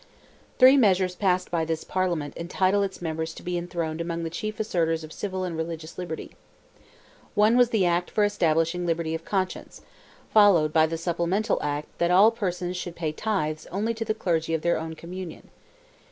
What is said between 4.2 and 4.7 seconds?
the chief